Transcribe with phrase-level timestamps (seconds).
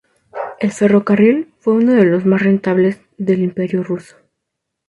[0.59, 4.15] El ferrocarril fue uno de los más rentables del Imperio ruso.